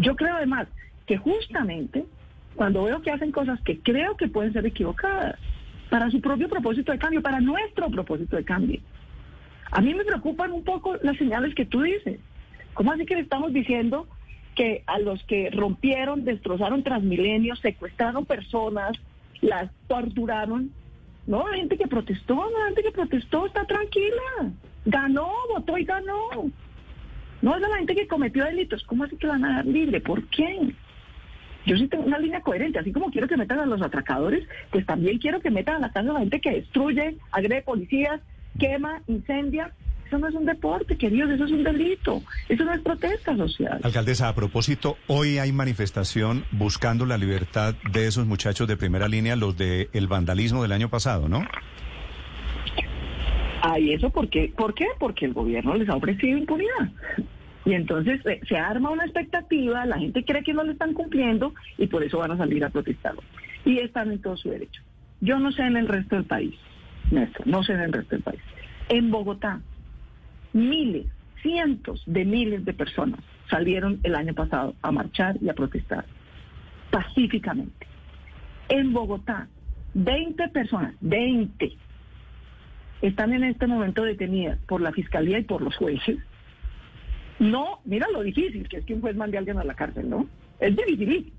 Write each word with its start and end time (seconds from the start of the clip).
Yo 0.00 0.16
creo 0.16 0.36
además 0.36 0.66
que 1.06 1.16
justamente 1.18 2.04
cuando 2.54 2.84
veo 2.84 3.00
que 3.02 3.10
hacen 3.10 3.32
cosas 3.32 3.60
que 3.62 3.78
creo 3.80 4.16
que 4.16 4.28
pueden 4.28 4.52
ser 4.52 4.66
equivocadas, 4.66 5.38
para 5.90 6.10
su 6.10 6.20
propio 6.20 6.48
propósito 6.48 6.92
de 6.92 6.98
cambio, 6.98 7.20
para 7.20 7.40
nuestro 7.40 7.90
propósito 7.90 8.36
de 8.36 8.44
cambio. 8.44 8.80
A 9.72 9.80
mí 9.80 9.92
me 9.92 10.04
preocupan 10.04 10.52
un 10.52 10.64
poco 10.64 10.96
las 11.02 11.16
señales 11.16 11.54
que 11.54 11.66
tú 11.66 11.82
dices. 11.82 12.18
¿Cómo 12.74 12.92
así 12.92 13.04
que 13.04 13.16
le 13.16 13.22
estamos 13.22 13.52
diciendo 13.52 14.06
que 14.54 14.82
a 14.86 14.98
los 14.98 15.22
que 15.24 15.50
rompieron, 15.50 16.24
destrozaron 16.24 16.82
transmilenios, 16.82 17.58
secuestraron 17.60 18.24
personas, 18.24 18.92
las 19.40 19.70
torturaron? 19.88 20.70
No, 21.26 21.48
la 21.48 21.56
gente 21.56 21.76
que 21.76 21.88
protestó, 21.88 22.34
la 22.36 22.66
gente 22.66 22.82
que 22.82 22.92
protestó 22.92 23.46
está 23.46 23.64
tranquila. 23.64 24.52
Ganó, 24.84 25.28
votó 25.54 25.76
y 25.76 25.84
ganó. 25.84 26.50
No 27.42 27.54
es 27.54 27.60
la 27.60 27.76
gente 27.76 27.94
que 27.94 28.06
cometió 28.06 28.44
delitos. 28.44 28.84
¿Cómo 28.84 29.04
así 29.04 29.16
que 29.16 29.26
la 29.26 29.34
van 29.34 29.44
a 29.44 29.56
dar 29.56 29.66
libre? 29.66 30.00
¿Por 30.00 30.24
qué? 30.28 30.72
Yo 31.66 31.76
sí 31.76 31.88
tengo 31.88 32.04
una 32.04 32.18
línea 32.18 32.40
coherente, 32.40 32.78
así 32.78 32.92
como 32.92 33.10
quiero 33.10 33.28
que 33.28 33.36
metan 33.36 33.58
a 33.60 33.66
los 33.66 33.82
atracadores, 33.82 34.46
pues 34.70 34.86
también 34.86 35.18
quiero 35.18 35.40
que 35.40 35.50
metan 35.50 35.76
a 35.76 35.78
la 35.78 35.92
casa 35.92 36.10
a 36.10 36.14
la 36.14 36.20
gente 36.20 36.40
que 36.40 36.50
destruye, 36.52 37.16
agrede 37.32 37.62
policías, 37.62 38.20
quema, 38.58 39.02
incendia. 39.06 39.72
Eso 40.06 40.18
no 40.18 40.26
es 40.26 40.34
un 40.34 40.44
deporte, 40.44 40.96
queridos, 40.96 41.30
eso 41.30 41.44
es 41.44 41.52
un 41.52 41.62
delito. 41.62 42.22
Eso 42.48 42.64
no 42.64 42.72
es 42.72 42.80
protesta 42.80 43.36
social. 43.36 43.78
Alcaldesa, 43.84 44.28
a 44.28 44.34
propósito, 44.34 44.96
hoy 45.06 45.38
hay 45.38 45.52
manifestación 45.52 46.44
buscando 46.50 47.06
la 47.06 47.16
libertad 47.16 47.74
de 47.92 48.08
esos 48.08 48.26
muchachos 48.26 48.66
de 48.66 48.76
primera 48.76 49.06
línea, 49.06 49.36
los 49.36 49.56
del 49.56 49.88
el 49.92 50.08
vandalismo 50.08 50.62
del 50.62 50.72
año 50.72 50.88
pasado, 50.88 51.28
¿no? 51.28 51.46
Ay, 53.62 53.92
¿eso 53.92 54.10
por 54.10 54.28
qué? 54.28 54.52
¿Por 54.56 54.74
qué? 54.74 54.86
Porque 54.98 55.26
el 55.26 55.34
gobierno 55.34 55.74
les 55.74 55.88
ha 55.88 55.94
ofrecido 55.94 56.38
impunidad. 56.38 56.90
Y 57.70 57.74
entonces 57.74 58.20
eh, 58.26 58.40
se 58.48 58.56
arma 58.56 58.90
una 58.90 59.04
expectativa, 59.04 59.86
la 59.86 59.96
gente 59.96 60.24
cree 60.24 60.42
que 60.42 60.52
no 60.52 60.64
le 60.64 60.72
están 60.72 60.92
cumpliendo 60.92 61.54
y 61.78 61.86
por 61.86 62.02
eso 62.02 62.18
van 62.18 62.32
a 62.32 62.36
salir 62.36 62.64
a 62.64 62.68
protestar. 62.68 63.14
Y 63.64 63.78
están 63.78 64.10
en 64.10 64.20
todo 64.20 64.36
su 64.36 64.50
derecho. 64.50 64.82
Yo 65.20 65.38
no 65.38 65.52
sé 65.52 65.62
en 65.62 65.76
el 65.76 65.86
resto 65.86 66.16
del 66.16 66.24
país, 66.24 66.52
Néstor, 67.12 67.46
no 67.46 67.62
sé 67.62 67.74
en 67.74 67.82
el 67.82 67.92
resto 67.92 68.16
del 68.16 68.24
país. 68.24 68.40
En 68.88 69.12
Bogotá, 69.12 69.60
miles, 70.52 71.06
cientos 71.42 72.02
de 72.06 72.24
miles 72.24 72.64
de 72.64 72.72
personas 72.72 73.20
salieron 73.48 74.00
el 74.02 74.16
año 74.16 74.34
pasado 74.34 74.74
a 74.82 74.90
marchar 74.90 75.36
y 75.40 75.48
a 75.48 75.54
protestar 75.54 76.06
pacíficamente. 76.90 77.86
En 78.68 78.92
Bogotá, 78.92 79.46
20 79.94 80.48
personas, 80.48 80.94
20, 81.02 81.70
están 83.02 83.32
en 83.32 83.44
este 83.44 83.68
momento 83.68 84.02
detenidas 84.02 84.58
por 84.66 84.80
la 84.80 84.90
Fiscalía 84.90 85.38
y 85.38 85.44
por 85.44 85.62
los 85.62 85.76
jueces 85.76 86.18
no, 87.40 87.80
mira 87.86 88.06
lo 88.12 88.22
difícil 88.22 88.68
que 88.68 88.76
es 88.76 88.84
que 88.84 88.92
un 88.92 89.00
juez 89.00 89.16
mande 89.16 89.38
a 89.38 89.40
alguien 89.40 89.58
a 89.58 89.64
la 89.64 89.74
cárcel, 89.74 90.08
¿no? 90.10 90.28
Es 90.60 90.76
difícil. 90.76 91.32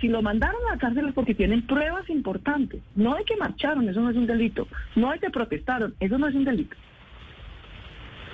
Si 0.00 0.08
lo 0.08 0.22
mandaron 0.22 0.60
a 0.66 0.74
la 0.74 0.78
cárcel 0.78 1.06
es 1.06 1.14
porque 1.14 1.34
tienen 1.34 1.62
pruebas 1.62 2.10
importantes. 2.10 2.82
No 2.96 3.14
hay 3.14 3.24
que 3.24 3.36
marcharon, 3.36 3.88
eso 3.88 4.00
no 4.00 4.10
es 4.10 4.16
un 4.16 4.26
delito. 4.26 4.66
No 4.96 5.10
hay 5.10 5.20
que 5.20 5.30
protestaron, 5.30 5.94
eso 6.00 6.18
no 6.18 6.26
es 6.26 6.34
un 6.34 6.44
delito. 6.44 6.76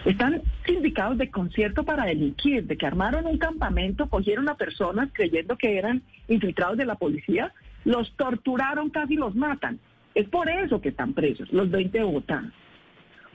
Están 0.06 0.40
sindicados 0.64 1.18
de 1.18 1.30
concierto 1.30 1.84
para 1.84 2.06
delinquir, 2.06 2.66
de 2.66 2.78
que 2.78 2.86
armaron 2.86 3.26
un 3.26 3.36
campamento, 3.36 4.08
cogieron 4.08 4.48
a 4.48 4.56
personas 4.56 5.10
creyendo 5.12 5.56
que 5.58 5.76
eran 5.76 6.02
infiltrados 6.28 6.78
de 6.78 6.86
la 6.86 6.94
policía, 6.94 7.52
los 7.84 8.10
torturaron, 8.16 8.88
casi 8.88 9.16
los 9.16 9.34
matan. 9.34 9.78
Es 10.14 10.28
por 10.30 10.48
eso 10.48 10.80
que 10.80 10.90
están 10.90 11.12
presos, 11.12 11.52
los 11.52 11.70
20 11.70 11.98
de 11.98 12.04
Bogotá 12.04 12.50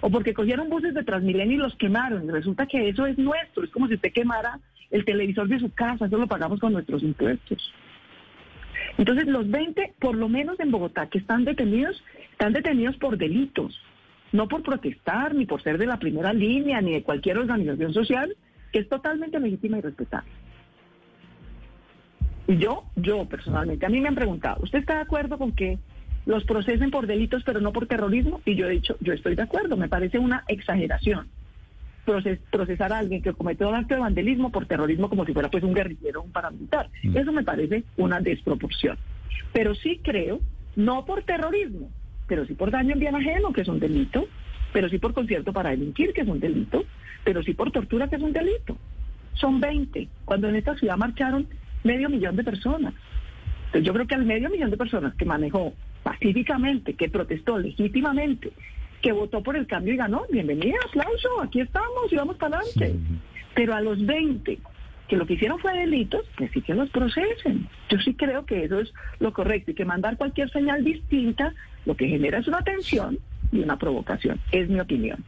o 0.01 0.09
porque 0.09 0.33
cogieron 0.33 0.69
buses 0.69 0.93
de 0.93 1.03
Transmilenio 1.03 1.55
y 1.55 1.59
los 1.59 1.75
quemaron. 1.75 2.27
Resulta 2.29 2.65
que 2.65 2.89
eso 2.89 3.05
es 3.05 3.17
nuestro, 3.17 3.63
es 3.63 3.71
como 3.71 3.87
si 3.87 3.95
usted 3.95 4.13
quemara 4.13 4.59
el 4.91 5.05
televisor 5.05 5.47
de 5.47 5.59
su 5.59 5.71
casa, 5.73 6.05
eso 6.05 6.17
lo 6.17 6.27
pagamos 6.27 6.59
con 6.59 6.73
nuestros 6.73 7.03
impuestos. 7.03 7.73
Entonces, 8.97 9.27
los 9.27 9.49
20, 9.49 9.93
por 9.99 10.15
lo 10.15 10.29
menos 10.29 10.59
en 10.59 10.71
Bogotá, 10.71 11.07
que 11.07 11.19
están 11.19 11.45
detenidos, 11.45 12.03
están 12.31 12.53
detenidos 12.53 12.97
por 12.97 13.17
delitos, 13.17 13.79
no 14.31 14.47
por 14.47 14.63
protestar, 14.63 15.35
ni 15.35 15.45
por 15.45 15.61
ser 15.61 15.77
de 15.77 15.85
la 15.85 15.99
primera 15.99 16.33
línea, 16.33 16.81
ni 16.81 16.93
de 16.93 17.03
cualquier 17.03 17.37
organización 17.37 17.93
social, 17.93 18.35
que 18.71 18.79
es 18.79 18.89
totalmente 18.89 19.39
legítima 19.39 19.77
y 19.77 19.81
respetable. 19.81 20.29
Y 22.47 22.57
yo, 22.57 22.83
yo 22.95 23.25
personalmente, 23.25 23.85
a 23.85 23.89
mí 23.89 24.01
me 24.01 24.07
han 24.07 24.15
preguntado, 24.15 24.63
¿usted 24.63 24.79
está 24.79 24.95
de 24.95 25.01
acuerdo 25.01 25.37
con 25.37 25.51
que 25.51 25.77
los 26.25 26.43
procesen 26.43 26.91
por 26.91 27.07
delitos, 27.07 27.43
pero 27.43 27.61
no 27.61 27.71
por 27.71 27.87
terrorismo. 27.87 28.41
Y 28.45 28.55
yo 28.55 28.67
he 28.67 28.71
dicho, 28.71 28.95
yo 28.99 29.13
estoy 29.13 29.35
de 29.35 29.43
acuerdo, 29.43 29.77
me 29.77 29.89
parece 29.89 30.19
una 30.19 30.43
exageración 30.47 31.29
procesar 32.51 32.91
a 32.91 32.99
alguien 32.99 33.21
que 33.21 33.33
cometió 33.33 33.69
un 33.69 33.75
acto 33.75 33.93
de 33.93 34.01
vandalismo 34.01 34.51
por 34.51 34.65
terrorismo 34.65 35.09
como 35.09 35.25
si 35.25 35.33
fuera 35.33 35.49
pues 35.49 35.63
un 35.63 35.73
guerrillero 35.73 36.21
o 36.21 36.23
un 36.23 36.31
paramilitar. 36.31 36.89
Mm. 37.03 37.17
Eso 37.17 37.31
me 37.31 37.43
parece 37.43 37.83
una 37.97 38.19
desproporción. 38.19 38.97
Pero 39.53 39.75
sí 39.75 39.99
creo, 40.03 40.39
no 40.75 41.05
por 41.05 41.23
terrorismo, 41.23 41.89
pero 42.27 42.45
sí 42.45 42.53
por 42.53 42.71
daño 42.71 42.93
en 42.93 42.99
bien 42.99 43.15
ajeno, 43.15 43.53
que 43.53 43.61
es 43.61 43.67
un 43.67 43.79
delito, 43.79 44.27
pero 44.73 44.89
sí 44.89 44.97
por 44.97 45.13
concierto 45.13 45.53
para 45.53 45.71
delinquir, 45.71 46.13
que 46.13 46.21
es 46.21 46.27
un 46.27 46.39
delito, 46.39 46.83
pero 47.23 47.43
sí 47.43 47.53
por 47.53 47.71
tortura, 47.71 48.07
que 48.07 48.15
es 48.15 48.21
un 48.21 48.33
delito. 48.33 48.77
Son 49.35 49.59
20, 49.59 50.07
cuando 50.25 50.49
en 50.49 50.55
esta 50.55 50.75
ciudad 50.75 50.97
marcharon 50.97 51.47
medio 51.83 52.09
millón 52.09 52.35
de 52.35 52.43
personas. 52.43 52.93
Entonces 53.67 53.83
yo 53.83 53.93
creo 53.93 54.07
que 54.07 54.15
al 54.15 54.25
medio 54.25 54.49
millón 54.49 54.71
de 54.71 54.77
personas 54.77 55.13
que 55.15 55.25
manejó 55.25 55.73
pacíficamente, 56.03 56.93
que 56.93 57.09
protestó 57.09 57.57
legítimamente, 57.57 58.51
que 59.01 59.11
votó 59.11 59.41
por 59.41 59.55
el 59.55 59.67
cambio 59.67 59.93
y 59.93 59.97
ganó, 59.97 60.25
bienvenida, 60.31 60.77
aplauso, 60.87 61.41
aquí 61.41 61.61
estamos 61.61 62.11
y 62.11 62.15
vamos 62.15 62.37
para 62.37 62.57
adelante. 62.57 62.95
Pero 63.55 63.73
a 63.73 63.81
los 63.81 64.05
20 64.05 64.59
que 65.09 65.17
lo 65.17 65.25
que 65.25 65.33
hicieron 65.33 65.59
fue 65.59 65.73
delitos, 65.73 66.23
que 66.37 66.47
sí 66.49 66.61
que 66.61 66.75
los 66.75 66.89
procesen. 66.91 67.67
Yo 67.89 67.97
sí 67.99 68.13
creo 68.13 68.45
que 68.45 68.63
eso 68.63 68.79
es 68.79 68.93
lo 69.19 69.33
correcto 69.33 69.71
y 69.71 69.73
que 69.73 69.83
mandar 69.83 70.17
cualquier 70.17 70.51
señal 70.51 70.83
distinta 70.83 71.53
lo 71.85 71.97
que 71.97 72.07
genera 72.07 72.37
es 72.37 72.47
una 72.47 72.61
tensión 72.61 73.17
y 73.51 73.59
una 73.59 73.77
provocación, 73.77 74.39
es 74.51 74.69
mi 74.69 74.79
opinión. 74.79 75.25